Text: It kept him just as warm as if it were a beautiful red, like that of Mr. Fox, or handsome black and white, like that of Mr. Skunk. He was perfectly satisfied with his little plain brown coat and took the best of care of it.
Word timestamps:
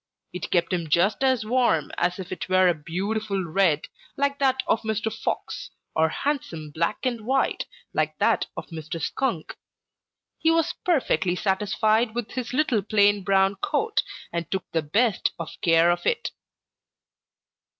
It 0.33 0.49
kept 0.49 0.73
him 0.73 0.89
just 0.89 1.23
as 1.23 1.45
warm 1.45 1.91
as 1.95 2.17
if 2.17 2.31
it 2.31 2.49
were 2.49 2.67
a 2.67 2.73
beautiful 2.73 3.43
red, 3.45 3.85
like 4.17 4.39
that 4.39 4.63
of 4.65 4.81
Mr. 4.81 5.13
Fox, 5.15 5.69
or 5.95 6.09
handsome 6.09 6.71
black 6.71 7.05
and 7.05 7.21
white, 7.23 7.67
like 7.93 8.17
that 8.17 8.47
of 8.57 8.65
Mr. 8.69 8.99
Skunk. 8.99 9.55
He 10.39 10.49
was 10.49 10.73
perfectly 10.83 11.35
satisfied 11.35 12.15
with 12.15 12.31
his 12.31 12.51
little 12.51 12.81
plain 12.81 13.23
brown 13.23 13.57
coat 13.57 14.01
and 14.33 14.49
took 14.49 14.65
the 14.71 14.81
best 14.81 15.33
of 15.37 15.51
care 15.61 15.91
of 15.91 16.07
it. 16.07 16.31